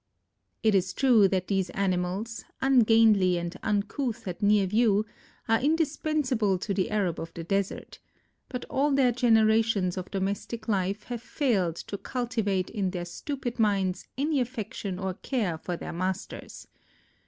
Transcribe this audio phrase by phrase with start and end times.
[0.63, 5.05] It is true that these animals, ungainly and uncouth at near view,
[5.47, 7.99] are indispensable to the Arab of the desert;
[8.49, 14.07] but all their generations of domestic life have failed to cultivate in their stupid minds
[14.17, 16.65] any affection or care for their masters.